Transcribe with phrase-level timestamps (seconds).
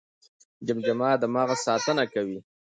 [0.67, 2.39] جمجمه د مغز ساتنه کوي